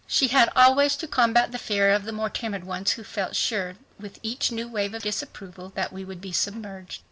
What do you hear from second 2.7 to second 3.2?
who